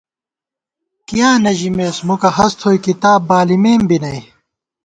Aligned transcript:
کیاں 1.07 1.35
نہ 1.43 1.51
ژَمېس 1.59 1.97
مُکہ 2.07 2.29
ہست 2.37 2.57
تھوئی 2.59 2.79
کِتاب 2.85 3.19
بالِمېم 3.27 3.81
بی 3.89 3.97
نئ 4.03 4.19